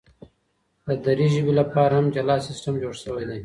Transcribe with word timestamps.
د 0.85 0.87
دري 1.05 1.27
ژبي 1.33 1.53
لپاره 1.61 1.93
هم 1.99 2.07
جلا 2.15 2.37
سیستم 2.47 2.73
جوړ 2.83 2.93
سوی 3.03 3.23
دی. 3.29 3.39